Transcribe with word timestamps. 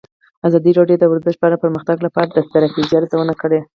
ازادي 0.47 0.71
راډیو 0.79 0.99
د 1.01 1.05
ورزش 1.11 1.35
په 1.37 1.45
اړه 1.47 1.57
د 1.59 1.61
پرمختګ 1.65 1.97
لپاره 2.05 2.27
د 2.29 2.37
ستراتیژۍ 2.47 2.93
ارزونه 2.97 3.33
کړې. 3.41 3.59